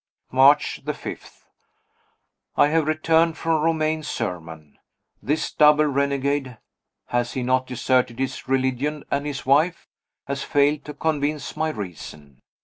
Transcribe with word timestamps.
March 0.31 0.81
5. 0.83 1.45
I 2.57 2.69
have 2.69 2.87
returned 2.87 3.37
from 3.37 3.61
Romayne's 3.61 4.07
sermon. 4.07 4.79
This 5.21 5.51
double 5.51 5.85
renegade 5.85 6.57
has 7.09 7.33
he 7.33 7.43
not 7.43 7.67
deserted 7.67 8.17
his 8.17 8.47
religion 8.47 9.03
and 9.11 9.27
his 9.27 9.45
wife? 9.45 9.85
has 10.25 10.41
failed 10.41 10.85
to 10.85 10.95
convince 10.95 11.55
my 11.55 11.69
reason. 11.69 12.39